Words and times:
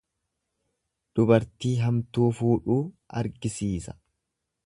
Dubartii 1.19 1.73
hamtuu 1.83 2.31
fuudhuu 2.39 2.79
argisiisa. 3.21 3.99